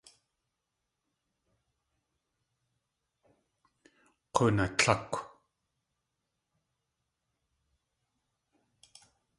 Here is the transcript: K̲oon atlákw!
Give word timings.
K̲oon 4.35 4.57
atlákw! 4.65 5.15